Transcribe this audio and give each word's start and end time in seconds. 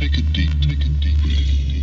Take 0.00 0.16
a 0.16 0.22
deep, 0.22 0.50
take 0.62 0.80
a 0.80 0.88
deep 0.88 1.18
breath. 1.20 1.79